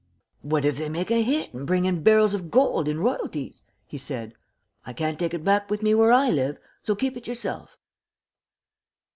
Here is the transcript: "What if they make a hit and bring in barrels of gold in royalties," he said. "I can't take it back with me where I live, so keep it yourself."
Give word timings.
"What 0.41 0.65
if 0.65 0.79
they 0.79 0.89
make 0.89 1.11
a 1.11 1.21
hit 1.21 1.53
and 1.53 1.67
bring 1.67 1.85
in 1.85 2.01
barrels 2.01 2.33
of 2.33 2.49
gold 2.49 2.87
in 2.87 2.99
royalties," 2.99 3.61
he 3.85 3.99
said. 3.99 4.33
"I 4.83 4.93
can't 4.93 5.19
take 5.19 5.35
it 5.35 5.43
back 5.43 5.69
with 5.69 5.83
me 5.83 5.93
where 5.93 6.11
I 6.11 6.31
live, 6.31 6.57
so 6.81 6.95
keep 6.95 7.15
it 7.17 7.27
yourself." 7.27 7.77